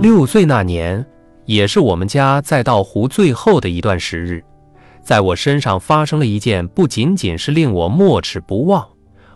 [0.00, 1.04] 六岁那年，
[1.44, 4.42] 也是我们家在道湖最后的一段时日，
[5.02, 8.88] 在我身上发生了一件不仅仅是令我没齿不忘，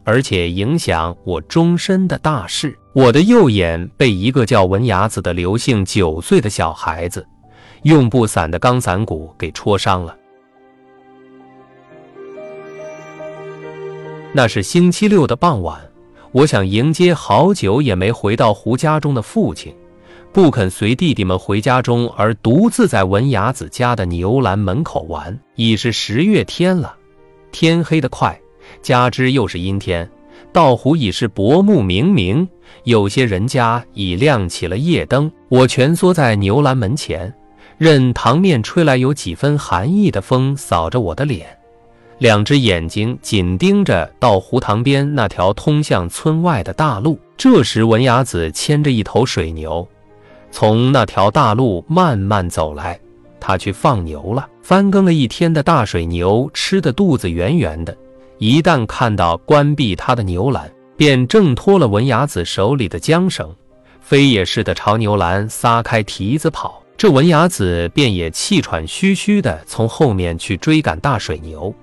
[0.04, 2.74] 而且影响我终身的大事。
[2.94, 7.26] 我的右眼被一个叫文雅子的刘姓九岁的小孩子
[7.82, 10.16] 用布散的钢伞骨给戳伤了。
[14.32, 15.78] 那是星期六的傍晚，
[16.32, 19.74] 我想迎接好久也没回到胡家中的父亲。
[20.34, 25.38] 不肯随弟弟们回家中，而独自在文雅子家的牛栏门口玩。
[25.54, 26.92] 已是十月天了，
[27.52, 28.36] 天黑得快，
[28.82, 30.10] 加之又是阴天，
[30.52, 32.44] 道湖已是薄暮冥冥。
[32.82, 35.30] 有些人家已亮起了夜灯。
[35.48, 37.32] 我蜷缩在牛栏门前，
[37.78, 41.46] 任堂面吹来有几分寒意的风扫着我的脸，
[42.18, 47.20] 两只眼睛紧盯着到湖塘边那条通向村外的大路。
[47.36, 49.86] 这时，文雅子牵着一头水牛。
[50.56, 52.96] 从那条大路慢慢走来，
[53.40, 54.46] 他去放牛了。
[54.62, 57.96] 翻耕了一天的大水牛吃的肚子圆圆的，
[58.38, 63.52] 一旦看到关闭他的牛栏，便挣脱了文雅子手里的缰绳，
[64.00, 66.80] 飞也似的朝牛栏撒开蹄子跑。
[66.96, 71.74] 这文雅子便也气喘吁吁的从后面去追赶大水牛。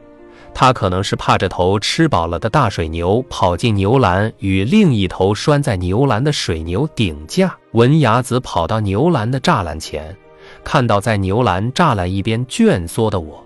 [0.54, 7.56] 他可能是怕这头吃饱了的大水牛跑进牛栏，与另一头拴在牛栏的水牛顶架。
[7.72, 10.16] 文雅子跑到牛栏的栅栏前，
[10.64, 13.44] 看到在牛栏栅栏一边蜷缩的我，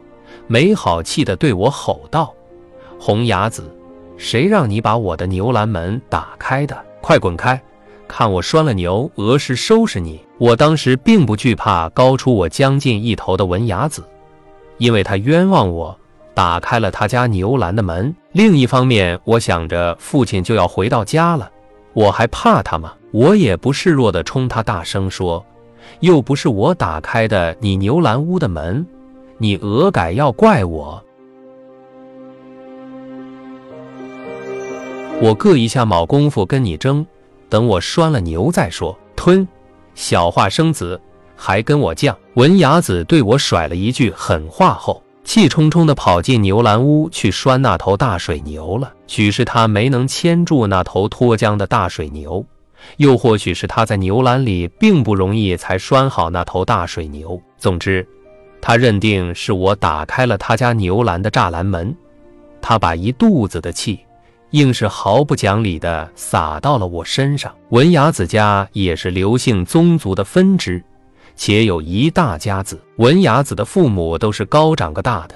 [0.48, 2.34] 没好气地对我吼道
[3.00, 3.74] ：“红牙子，
[4.18, 6.76] 谁让你把我的牛栏门打开的？
[7.02, 7.62] 快滚开！
[8.08, 14.04] 看我拴了牛，何时收拾你！”我当时并不惧怕高出我将近一头的文雅子，
[14.80, 15.98] 因为他冤枉我。
[16.36, 18.14] 打开了他家牛栏的门。
[18.34, 21.50] 另一方面，我想着父亲就要回到家了，
[21.94, 22.94] 我还怕他吗？
[23.12, 25.44] 我也不示弱地冲他大声说
[26.02, 28.86] ：“又不是我打开的你牛栏屋的门，
[29.38, 31.02] 你何改要怪我？”
[35.22, 37.08] 我个一下卯功夫跟你争，
[37.48, 38.94] 等我拴了牛再说。
[39.16, 39.48] 吞，
[39.94, 41.00] 小话生子，
[41.38, 42.14] 还跟我犟！
[42.34, 45.02] 文雅子对我甩了一句狠话后。
[45.26, 48.94] 气冲冲地跑进牛栏屋去拴那头大水牛了。
[49.08, 52.46] 许是他没能牵住那头脱缰的大水牛，
[52.98, 57.42] 又或许是他在牛栏里并不容易才拴好那头大水牛。
[57.58, 58.08] 总之，
[58.62, 61.94] 他认定是我打开了他家牛栏的栅栏门。
[62.62, 64.00] 他把一肚子的气，
[64.52, 67.54] 硬是毫不讲理地撒到了我身上。
[67.70, 70.84] 文雅子家也是刘姓宗族的分支。
[71.36, 75.36] 且有一大家子，文雅子的父母都是高长个大的，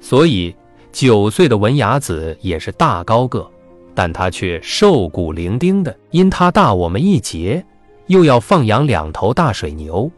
[0.00, 0.54] 所以
[0.92, 3.48] 九岁的文雅子也是大高个，
[3.94, 5.96] 但他却瘦骨伶仃的。
[6.10, 7.64] 因他大我们一截，
[8.06, 10.10] 又要放养两头大水牛，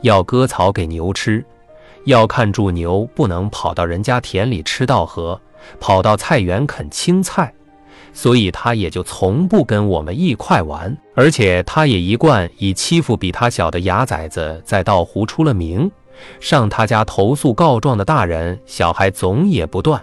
[0.00, 1.44] 要割草给牛吃，
[2.04, 5.38] 要看住牛不能跑到人家田里吃稻禾，
[5.78, 7.52] 跑到菜园啃青菜。
[8.12, 15.90] 所以他也就从不跟我们一块玩，而且他也一贯以欺负比他小的牙崽子在道湖出了名，
[16.38, 20.02] 上他家投诉告状的大人小孩总也不断，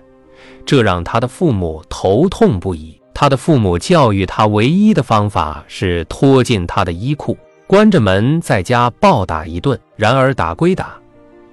[0.65, 2.99] 这让他的父母头痛不已。
[3.13, 7.35] 他的父母教育他唯一的方法是拖进他的衣裤，
[7.65, 9.79] 关着门在家暴打一顿。
[9.95, 10.95] 然而打归打，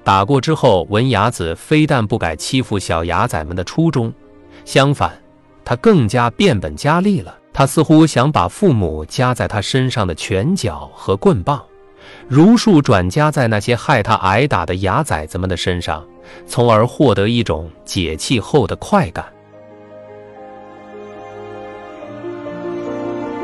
[0.03, 4.13] 打过之后，文雅子非但不改欺负小牙崽们的初衷，
[4.67, 5.24] 相反。
[5.65, 7.39] 他更加变本加厉了。
[7.53, 11.63] 他似乎想把父母加在他身上的拳脚和棍棒，
[12.27, 16.05] 如数转加在那些害他挨打的牙崽子们的身上，
[16.49, 19.25] 从而获得一种解气后的快感。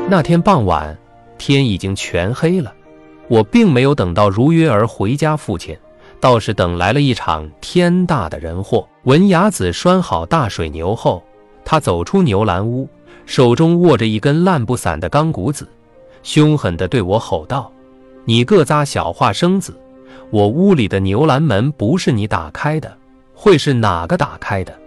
[0.09, 0.97] 那天傍晚，
[1.37, 2.73] 天已经全黑了，
[3.29, 5.73] 我并没有等到如约而回家父亲，
[6.19, 8.85] 倒是等来了一场天大的人祸。
[9.03, 11.23] 文雅子拴好大水牛后。
[11.71, 12.85] 他走出牛栏屋，
[13.25, 15.65] 手中握着一根烂不散的钢骨子，
[16.21, 17.71] 凶狠地对我吼道
[18.27, 19.73] ：“你个扎小化生子！
[20.31, 22.93] 我屋里的牛栏门不是你打开的，
[23.33, 24.77] 会是哪个打开的？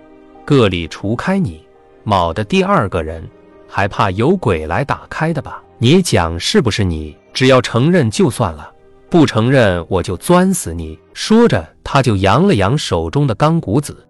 [0.45, 1.65] 个里除开你，
[2.03, 3.27] 卯的第二个人，
[3.67, 5.63] 还怕有鬼来打开的吧？
[5.79, 7.17] 你讲是不是你？
[7.33, 8.71] 只要承认就算了，
[9.09, 14.07] 不承认我就钻死你！”说着，他就扬了扬手中的钢骨子。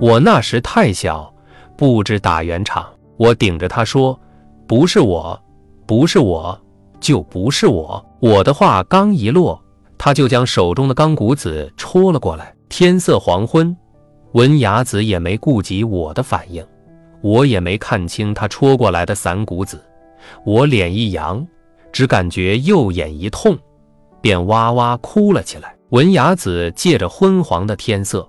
[0.00, 1.32] 我那时太小，
[1.76, 2.84] 不知打圆场。
[3.16, 4.18] 我顶着他说
[4.66, 5.40] ：“不是我，
[5.86, 6.58] 不是我，
[6.98, 9.60] 就不是我。”我的话刚一落，
[9.96, 12.52] 他就将手中的钢骨子戳了过来。
[12.68, 13.74] 天色黄昏，
[14.32, 16.66] 文雅子也没顾及我的反应，
[17.22, 19.80] 我也没看清他戳过来的散骨子，
[20.44, 21.46] 我脸一扬，
[21.92, 23.56] 只感觉右眼一痛，
[24.20, 25.72] 便哇哇哭了起来。
[25.90, 28.28] 文雅子借着昏黄的天色，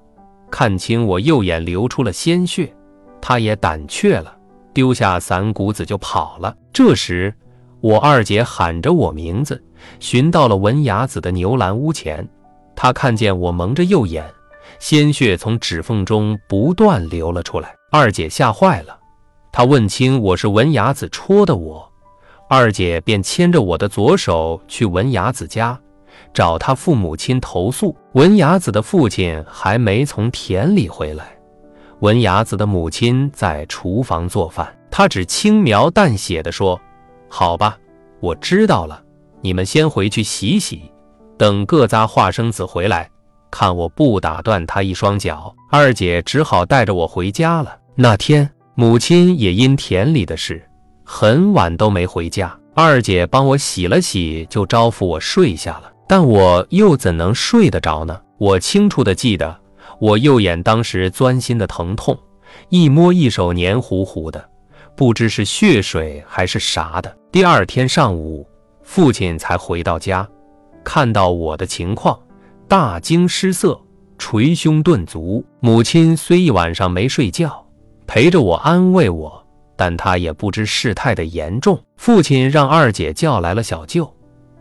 [0.50, 2.74] 看清我右眼流出了鲜血，
[3.22, 4.36] 他也胆怯了，
[4.74, 6.56] 丢下伞骨子就跑了。
[6.72, 7.34] 这时，
[7.82, 9.62] 我二姐喊着我名字，
[10.00, 12.28] 寻到了文雅子的牛栏屋前。
[12.76, 14.26] 她看见我蒙着右眼，
[14.80, 17.74] 鲜血从指缝中不断流了出来。
[17.92, 18.98] 二姐吓坏了，
[19.52, 21.90] 她问清我是文雅子戳的我，
[22.50, 25.80] 二姐便牵着我的左手去文雅子家，
[26.36, 27.96] 找他父母亲投诉。
[28.12, 31.36] 文雅子的父亲还没从田里回来，
[32.02, 34.72] 文雅子的母亲在厨房做饭。
[34.92, 36.80] 她只轻描淡写的说
[37.28, 37.78] ：“好吧，
[38.20, 39.02] 我知道了，
[39.42, 40.92] 你们先回去洗洗，
[41.38, 43.10] 等各家化生子回来，
[43.50, 47.78] 看我不打断他一双脚。”二姐只好带着我回家了。
[47.96, 50.66] 那天，母亲也因田里的事，
[51.06, 52.54] 很晚都没回家。
[52.74, 55.92] 二姐帮我洗了洗，就招呼我睡下了。
[56.08, 58.22] 但我又怎能睡得着呢？
[58.38, 59.58] 我清楚地记得，
[60.00, 62.18] 我右眼当时钻心的疼痛，
[62.70, 64.50] 一摸一手黏糊糊的，
[64.96, 67.18] 不知是血水还是啥的。
[67.32, 68.48] 第二天上午，
[68.84, 70.28] 父亲才回到家，
[70.84, 72.20] 看到我的情况，
[72.68, 73.80] 大惊失色，
[74.18, 75.44] 捶胸顿足。
[75.60, 77.66] 母亲虽一晚上没睡觉。
[78.08, 79.44] 陪着我安慰我，
[79.76, 81.82] 但她也不知事态的严重。
[81.98, 84.14] 父亲让二姐叫来了小舅，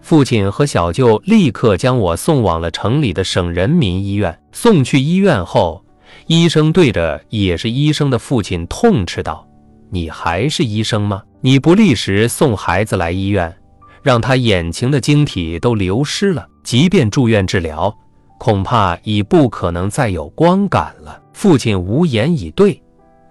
[0.04, 4.38] 父亲和小舅立刻将我送往了城里的省人民医院。
[4.52, 5.82] 送去医院后，
[6.26, 9.48] 医生对着也是医生的父亲痛斥道
[9.88, 11.22] ：“你还是医生吗？
[11.40, 13.56] 你不立时送孩子来医院，
[14.02, 17.96] 让他眼前的晶体都流失了，即便住院治疗，
[18.38, 22.78] 恐怕已不可能再有光感了。”父亲无言以对。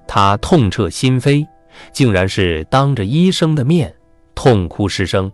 [0.07, 1.45] 他痛彻心扉，
[1.91, 3.93] 竟然是当着医生的面
[4.33, 5.31] 痛哭失声。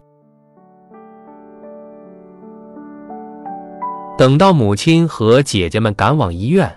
[4.20, 6.70] 等到母亲和姐姐们赶往医院，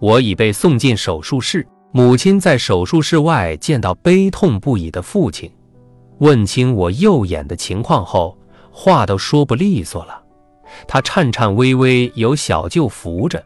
[0.00, 1.64] 我已被送进手术室。
[1.92, 5.48] 母亲在手术室外见到悲痛不已的父亲，
[6.18, 8.36] 问清我右眼的情况后，
[8.72, 10.20] 话都说不利索了。
[10.88, 13.40] 他颤颤巍巍，由小舅扶着。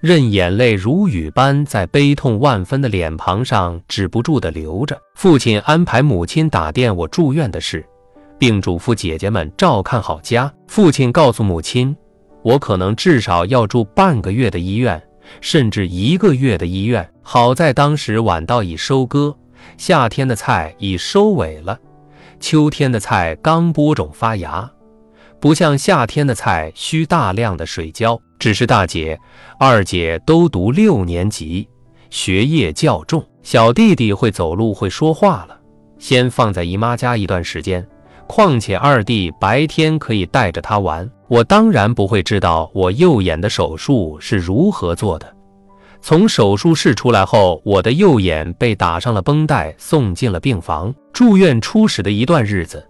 [0.00, 5.00] 任眼泪如雨般在悲痛万分的脸庞上止不住地流着。
[5.14, 7.86] 父亲安排母亲打电我住院的事，
[8.36, 10.52] 并嘱咐姐姐们照看好家。
[10.66, 11.96] 父亲告诉母亲，
[12.46, 15.02] 我可能至少要住半个月的医院，
[15.40, 17.04] 甚至一个月的医院。
[17.20, 19.36] 好在当时晚稻已收割，
[19.76, 21.76] 夏天的菜已收尾了，
[22.38, 24.70] 秋天的菜刚播种发芽。
[25.40, 29.18] 不像夏天的菜需大量的水浇，只是大姐、
[29.58, 31.68] 二姐都读六年级，
[32.10, 33.26] 学业较重。
[33.42, 35.60] 小弟弟会走路会说话了，
[35.98, 37.84] 先放在姨妈家一段时间。
[38.26, 41.08] 况且二弟白天可以带着他玩。
[41.28, 45.34] 我当然不会知道我右眼的手术是如何做的。
[46.00, 50.94] 从手术室出来后，我的右眼被打上了绷带，送进了病房。
[51.12, 52.86] 住院初始的一段日子。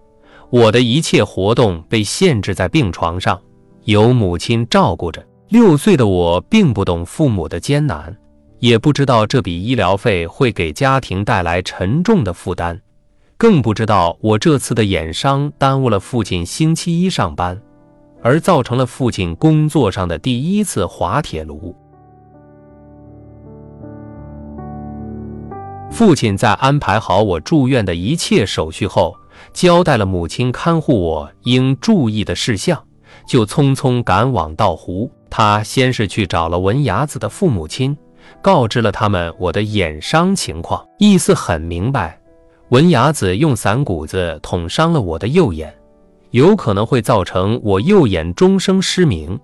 [0.50, 3.40] 我的一切活动被限制在病床上，
[3.84, 5.24] 由母亲照顾着。
[5.48, 8.14] 六岁的我并不懂父母的艰难，
[8.58, 12.78] 也不知道这笔医疗费会给家庭带来沉重的负担，
[13.38, 17.60] 更不知道我这次的眼伤耽误了父亲星期一上班，
[18.22, 21.76] 而造成了父亲工作上的第一次滑铁卢。
[25.90, 29.14] 父亲在安排好我住院的一切手续后。
[29.52, 32.82] 交代了母亲看护我应注意的事项，
[33.28, 35.10] 就匆匆赶往道湖。
[35.28, 37.94] 他先是去找了文雅子的父母亲，
[38.40, 42.19] 告知了他们我的眼伤情况，意思很明白：
[42.70, 45.75] 文雅子用伞骨子捅伤了我的右眼，
[46.31, 49.39] 有可能会造成我右眼终生失明，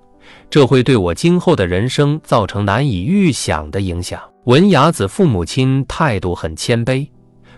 [0.50, 4.21] 这会对我今后的人生造成难以预想的影响。
[4.45, 7.07] 文雅子父母亲态度很谦卑。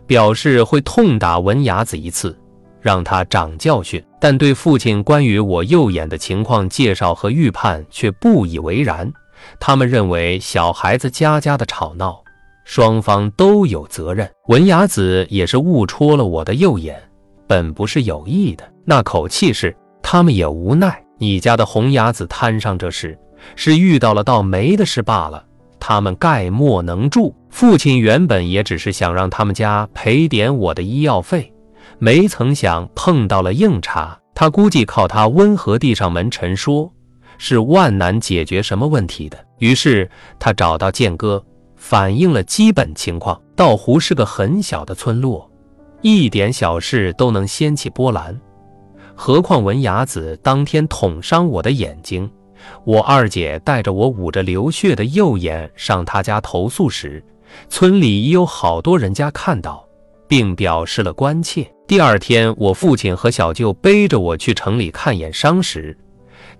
[0.06, 2.38] 表示会痛打文雅子一次，
[2.80, 4.02] 让他长教训。
[4.21, 9.11] 但对父亲关于我右眼的情况介绍和预判却不以为然。
[9.59, 12.23] 他们认为小孩子家家的吵闹，
[12.64, 14.28] 双方都有责任。
[14.49, 17.00] 文雅子也是误戳了我的右眼，
[17.47, 18.64] 本不是有意的。
[18.85, 21.02] 那口气是，他们也无奈。
[21.18, 23.16] 你家的红雅子摊上这事，
[23.54, 25.44] 是遇到了倒霉的事罢了。
[25.78, 27.35] 他们概莫能助。
[27.50, 31.52] 父亲原本也只是想让他们家赔点我的医药费，
[31.99, 34.18] 没曾想碰到了硬茬。
[34.35, 36.92] 他估计靠他温和递上门陈说，
[37.38, 39.38] 是万难解决什么问题的。
[39.61, 41.40] 于是他找到建哥，
[41.86, 43.38] 反映了基本情况。
[43.54, 45.50] 道湖是个很小的村落，
[46.00, 48.40] 一点小事都能掀起波澜，
[49.14, 52.28] 何况文雅子当天捅伤我的眼睛，
[52.84, 57.22] 我二姐带着我捂着流血的右眼上她家投诉时，
[57.68, 59.86] 村里已有好多人家看到，
[60.26, 61.70] 并表示了关切。
[61.86, 65.96] 第二天，我父亲和小舅背着我去城里看眼伤时，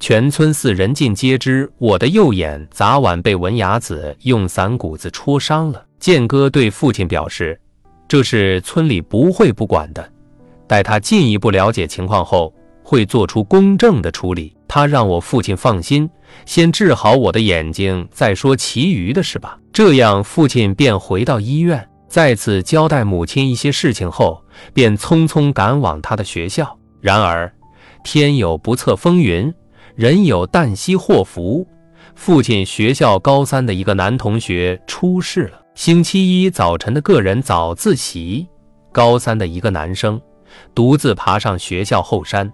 [0.01, 5.85] 全村四人尽皆知我的右眼早晚被文雅子用伞骨子戳伤了。
[5.99, 7.59] 建哥对父亲表示，
[8.07, 10.07] 这是村里不会不管的，
[10.67, 14.55] 待他进一步了解情况后，会做出公正的处理。
[14.69, 16.11] 他让我父亲放心，
[16.45, 19.59] 先治好我的眼睛，再说其余的事吧。
[19.73, 21.89] 这样，父亲便回到医院。
[22.09, 26.79] 再次交代母亲一些事情后，便匆匆赶往他的学校。
[27.01, 27.53] 然而，
[28.05, 29.53] 天有不测风云，
[29.95, 31.67] 人有旦夕祸福。
[32.17, 35.61] 父亲学校高三的一个男同学出事了。
[35.75, 38.47] 星期一早晨的个人早自习，
[38.93, 40.21] 高三的一个男生
[40.75, 42.53] 独自爬上学校后山，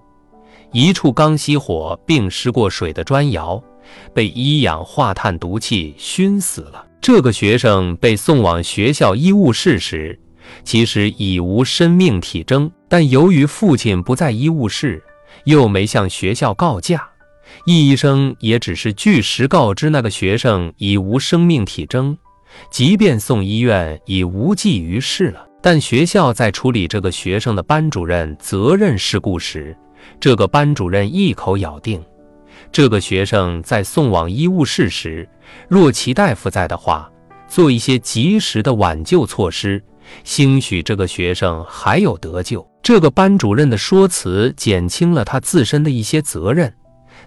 [0.73, 3.63] 一处刚熄火并失过水的砖窑，
[4.15, 6.87] 被一氧化碳毒气熏死了。
[7.01, 10.19] 这个学生被送往学校医务室时，
[10.65, 15.03] 其实已无生命体征，但由于父亲不在医务室，
[15.45, 17.07] 又没向学校告假，
[17.65, 22.17] 易医生也只是据实告知那个学生已无生命体征，
[22.71, 25.47] 即便送医院已无济于事了。
[25.63, 29.77] 但学校在处理这个学生的班主任责任事故时，
[30.19, 32.03] 这个班主任一口咬定。
[32.73, 35.29] 这个学生在送往医务室时，
[35.69, 37.11] 若其大夫在的话，
[37.49, 39.83] 做一些及时的挽救措施，
[40.25, 42.67] 兴许这个学生还有得救。
[42.83, 46.73] 这个班主任的说辞减轻了他自身的一些责任，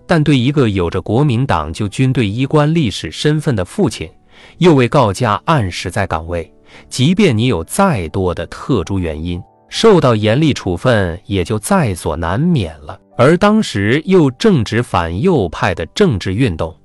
[0.05, 4.09] 但对一个有着国民党旧军队医官历史身份的父亲，
[4.57, 6.51] 又未告假按时在岗位，
[6.89, 12.99] 即便你有再多的特殊原因，受到严厉处分也就在所难免了。
[13.15, 16.75] 而当时又正值反右派的政治运动，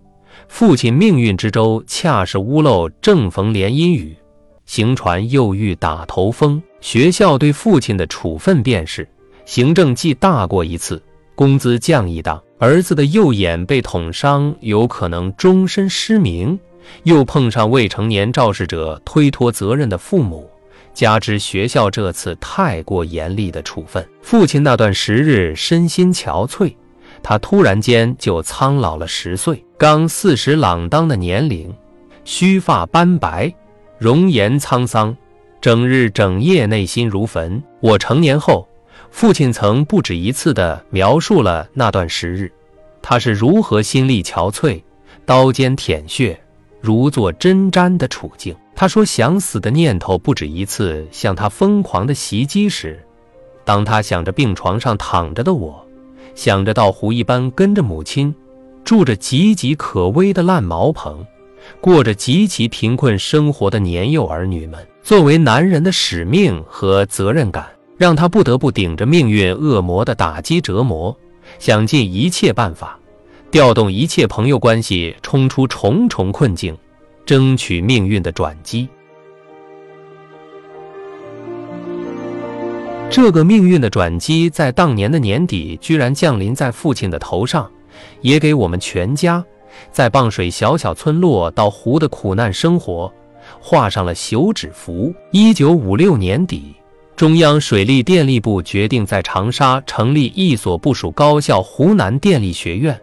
[0.47, 4.17] 父亲命运之舟恰是屋漏正逢连阴雨，
[4.67, 6.63] 行船又遇打头风。
[6.81, 9.09] 学校对父亲的处分便是
[9.45, 11.03] 行政记大过一次，
[11.35, 12.41] 工资降一档。
[12.59, 16.59] 儿子的右眼被捅伤，有可能终身失明，
[17.05, 20.51] 又碰上未成年肇事者推脱责任的父母。
[20.93, 26.75] 加之学校这次太过严厉的处分，父亲那段时日身心憔悴，
[27.23, 29.65] 他突然间就苍老了十岁。
[29.79, 31.73] 刚四十朗当的年龄，
[32.25, 33.55] 须发斑白，
[33.99, 35.17] 容颜沧桑，
[35.61, 37.63] 整日整夜内心如焚。
[37.79, 38.68] 我成年后，
[39.11, 42.53] 父亲曾不止一次地描述了那段时日，
[43.03, 44.81] 他是如何心力憔悴，
[45.25, 46.39] 刀尖舔血，
[46.81, 48.55] 如坐针毡的处境。
[48.77, 53.05] 他说：“想死的念头不止一次向他疯狂的袭击时，
[53.65, 55.85] 当他想着病床上躺着的我，
[56.37, 58.33] 想着到湖一般跟着母亲，
[58.85, 61.27] 住着岌岌可危的烂茅棚，
[61.81, 67.67] 过着极其贫困生活的年幼儿女们，作为男人的使命和责任感，
[67.99, 71.15] 让他不得不顶着命运恶魔的打击折磨，
[71.59, 72.99] 想尽一切办法，
[73.51, 76.75] 调动一切朋友关系，冲出重重困境。”
[77.27, 78.89] 争取命运的转机，
[83.11, 87.71] 这个命运的转机在当年的年底居然降临在父亲的头上，
[88.23, 89.45] 也给我们全家
[89.93, 93.13] 在傍水小小村落到湖的苦难生活
[93.61, 95.13] 画上了休止符。
[95.31, 96.75] 一九五六年底，
[97.19, 102.97] 中央水利电力部决定在长沙成立一所部属高校——湖南电力学院。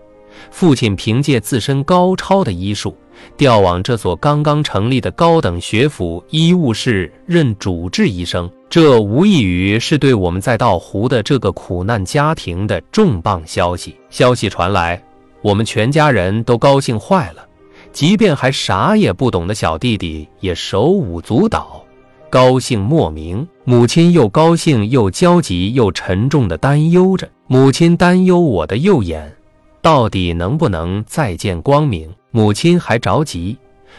[0.49, 2.95] 父亲凭借自身高超的医术。
[3.35, 13.97] 调往这所刚刚成立的高等学府医务室任主治医生，这无异于是对我们在道湖的这个苦难家庭的重磅消息。
[14.09, 15.01] 消息传来，
[15.41, 17.45] 我们全家人都高兴坏了，
[17.91, 21.84] 即便还啥也不懂的小弟弟也手舞足蹈，
[22.29, 23.47] 高兴莫名。
[23.63, 27.27] 母亲又高兴又焦急又沉重地担忧着。
[27.47, 29.35] 母亲担忧我的右眼
[29.81, 32.13] 到底能不能再见光明。
[32.31, 33.57] 母亲还着急，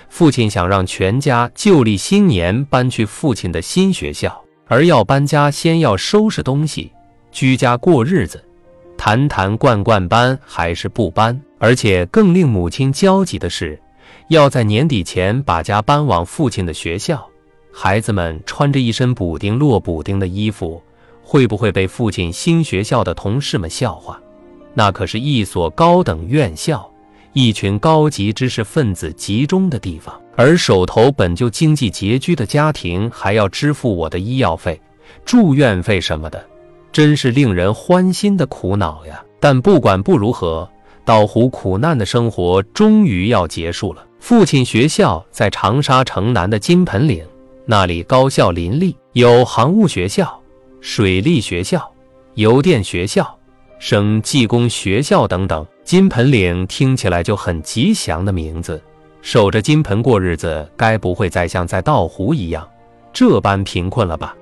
[0.09, 6.93] 父亲想让全家旧历新年搬去父亲的新学校，而要搬家先要收拾东西，
[7.33, 8.45] 居家过日子，
[8.99, 11.41] 坛坛罐罐搬还是不搬？
[11.59, 13.81] 而且更令母亲焦急的是，
[14.29, 17.27] 要在年底前把家搬往父亲的学校，
[17.79, 20.83] 孩子们穿着一身补丁落补丁的衣服，
[21.23, 24.19] 会不会被父亲新学校的同事们笑话？
[24.73, 26.91] 那可是一所高等院校。
[27.35, 34.81] 一群高级知识分子集中的地方，而手头本就经济拮据的家庭还要支付我的医药费，
[35.27, 36.43] 住院费什么的，
[36.91, 39.23] 真是令人欢心的苦恼呀。
[39.39, 40.67] 但不管不如何，
[41.05, 44.03] 道湖苦难的生活终于要结束了。
[44.19, 47.23] 父亲学校在长沙城南的金盆岭，
[47.69, 50.41] 那里高校林立，有航务学校、
[50.81, 51.93] 水利学校、
[52.35, 53.37] 邮电学校、
[53.81, 55.67] 省技工学校等等。
[55.83, 58.81] 金盆岭听起来就很吉祥的名字，
[59.21, 62.69] 守着金盆过日子，该不会再像在道湖一样
[63.13, 64.37] 这般贫困了吧？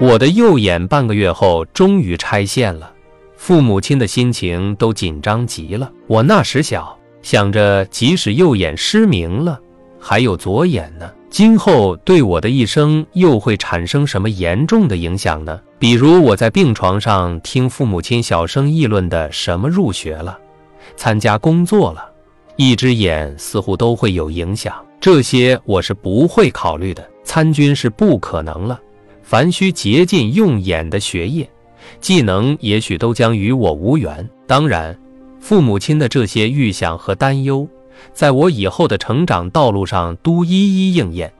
[0.00, 2.90] 我的右眼半个月后终于拆线了，
[3.36, 5.92] 父母亲的心情都紧张极了。
[6.06, 9.58] 我那时小，想着即使右眼失明了，
[9.98, 11.10] 还有左眼呢。
[11.30, 15.58] 今后对我的一生又会产生什么严重的影响呢？
[15.78, 20.38] 比如我在病床上听父母亲小声议论的什么入学了、
[20.94, 22.04] 参加工作了，
[22.56, 24.74] 一只眼似乎都会有影响。
[25.00, 27.08] 这些我是不会考虑的。
[27.24, 28.78] 参军是不可能了，
[29.22, 31.48] 凡需竭尽用眼的学业、
[32.00, 34.28] 技能，也许都将与我无缘。
[34.46, 34.94] 当然，
[35.42, 37.68] 父母亲的这些预想和担忧。
[38.14, 41.32] 在我以后的成长道路上，都一一应验，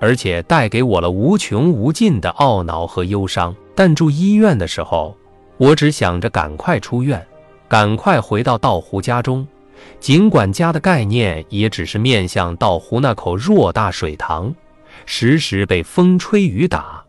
[0.00, 3.54] 而且带给我了无穷无尽的懊恼和忧伤。
[3.76, 5.16] 但住医院的时候，
[5.56, 7.24] 我只想着赶快出院，
[7.68, 9.46] 赶快回到道湖家中。
[10.00, 14.52] 尽管家的概念也只是面向道湖那口偌大水塘，
[15.06, 17.04] 时时被风吹雨打，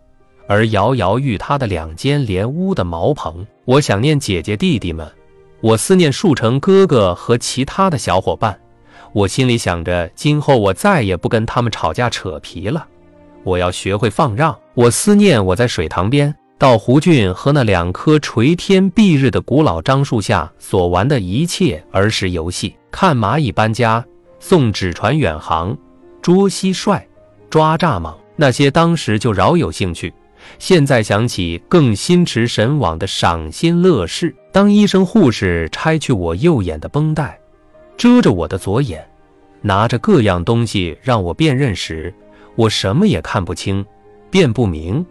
[0.48, 3.46] 而摇摇欲塌的两间连屋的茅棚。
[3.66, 5.12] 我想念姐姐弟弟们，
[5.62, 8.60] 我思念树城哥哥和其他的小伙伴。
[9.14, 12.86] 我心里想着，今后我再也不跟他们吵架扯皮了。
[13.44, 14.56] 我要学会放让。
[14.74, 24.06] 我思念我在水塘边、到湖郡和那两棵垂天蔽日的古老樟树下所玩的一切儿时游戏：看蚂蚁搬家、
[24.40, 25.76] 送纸船远航、
[26.22, 27.02] 捉蟋蟀、
[27.50, 28.14] 抓蚱蜢。
[28.36, 30.14] 那些当时就饶有兴趣，
[30.60, 34.36] 现在想起更心驰神往的赏心乐事。
[34.52, 37.40] 当医生护士拆去我右眼的绷带。
[37.98, 39.06] 遮着我的左眼，
[39.62, 42.14] 拿着各样东西让我辨认时，
[42.56, 43.86] 我什么也看不清，
[44.30, 45.06] 辨不明。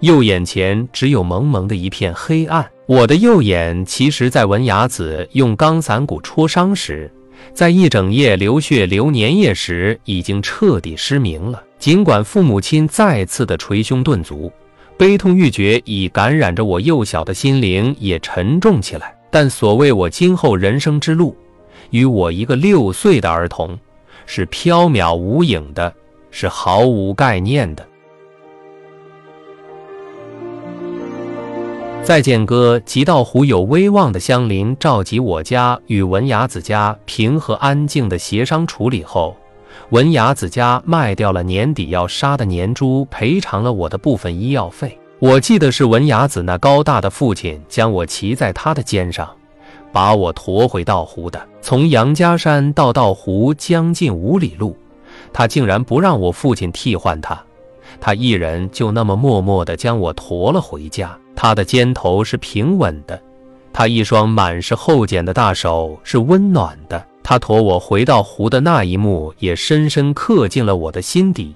[0.00, 2.68] 右眼前只有蒙蒙的一片黑暗。
[2.86, 7.10] 我的右眼其实，在文雅子用钢伞骨戳伤时，
[7.52, 11.62] 在一整夜流血流粘液时，已经彻底失明了。
[11.78, 14.50] 尽管父母亲再次的捶胸顿足，
[14.98, 19.16] 悲痛欲绝已感染着我幼小的心灵，也沉重起来。
[19.30, 21.36] 但所谓我今后人生之路，
[21.90, 23.78] 与我一个六岁的儿童，
[24.26, 25.94] 是缥缈无影的，
[26.32, 27.86] 是毫无概念的。
[32.02, 39.36] 再见哥，吉道湖有威望的乡邻召集我家与文雅子家平和安静的协商处理后，
[39.90, 44.98] 文雅子家卖掉了年底要杀的年猪，赔偿了我的部分医药费。
[45.18, 49.26] 我记得是文雅子那高大的父亲将我骑在他的肩上。
[49.90, 54.76] 把我驮回道湖的，从杨家山到道湖将近五里路，
[55.32, 57.42] 他竟然不让我父亲替换他，
[57.98, 61.18] 他一人就那么默默地将我驮了回家。
[61.34, 63.18] 他的肩头是平稳的，
[63.72, 67.02] 他一双满是厚茧的大手是温暖的。
[67.28, 71.54] 他驮我回到湖的那一幕，也深深刻进了我的心底，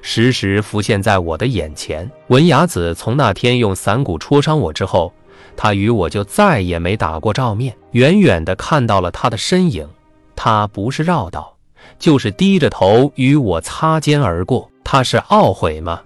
[0.00, 2.10] 时时浮现在我的眼前。
[2.28, 5.12] 文雅子从那天用伞骨戳伤我之后。
[5.54, 9.86] 他与我就再也没打过照面，远远的看到了他的身影，
[10.34, 11.54] 他不是绕道，
[11.98, 14.70] 就是低着头与我擦肩而过。
[14.82, 16.00] 他是懊悔吗？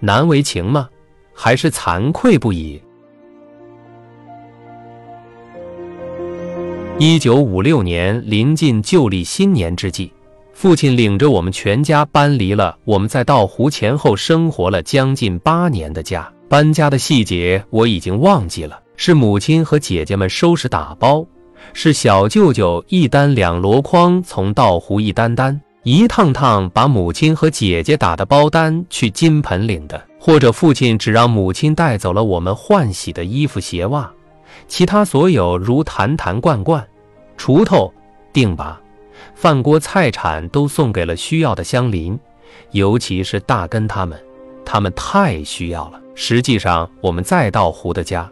[0.00, 0.88] 难为情吗？
[1.32, 2.82] 还是惭愧不已？
[6.98, 10.10] 一九五六年临近旧历新年之际，
[10.54, 16.26] 父亲领着我们全家搬离了我们在道湖前后生活了将近八年的家。
[16.48, 18.80] 搬家的细节我已经忘记了。
[18.96, 21.22] 是母亲和姐姐们收拾打包，
[21.74, 34.10] 是小舅舅一单两箩筐从道湖一单单一趟趟把母亲和姐姐打的包单去金盆领的，或者父亲只让母亲带走了我们换洗的衣服鞋袜，
[34.68, 36.86] 其他所有如坛坛罐罐、
[37.38, 37.92] 锄头、
[38.32, 38.80] 钉把、
[39.34, 42.18] 饭锅菜铲都送给了需要的乡邻，
[42.72, 44.18] 尤其是大根他们，
[44.64, 46.00] 他们太需要了。
[46.14, 48.28] 实际上，我们再到湖的家。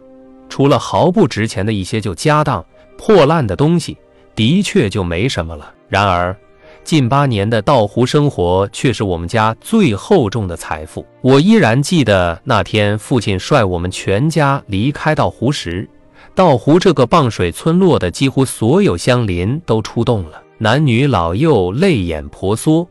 [0.49, 2.63] 除了毫不值钱的一些旧家当、
[2.97, 3.97] 破烂的东西，
[4.35, 5.73] 的确就没什么了。
[5.89, 6.35] 然而，
[6.83, 11.05] 近八年的稻湖生活却是我们家最厚重的财富。
[11.21, 15.89] 我依然记得那天父亲率我们全家离开稻湖时，
[16.33, 22.87] 稻湖这个傍水村落的几乎所有乡邻都出动了，男女老幼泪眼婆娑，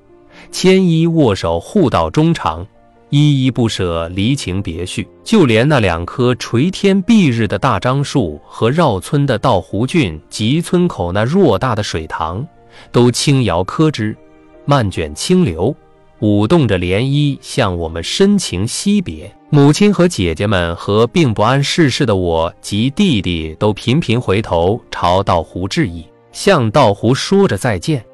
[0.50, 2.66] 牵衣握手，互道衷肠，
[3.10, 5.06] 依依不舍，离情别绪。
[5.22, 12.46] 就连那两棵垂天蔽日的大樟树和绕村的稻湖郡集村口那偌大的水塘，
[12.90, 14.16] 都轻摇柯枝，
[14.64, 15.74] 漫卷清流。
[16.20, 19.34] 舞动着涟漪，向我们深情惜别。
[19.50, 28.04] 母亲和姐姐们和并不谙世事的我及弟弟，都频频回头朝道湖致意，向道湖说着再见。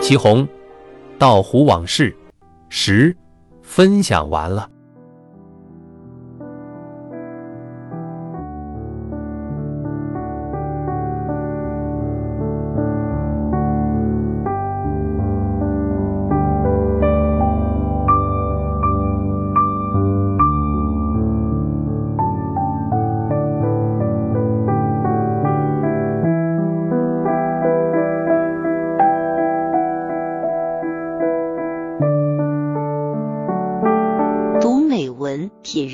[0.00, 0.46] 祁红，
[1.18, 2.14] 道湖往事
[2.68, 3.16] 十，
[3.62, 4.71] 分享完了。